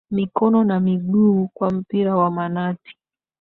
[0.11, 2.97] mikono na miguu kwa mpira wa manati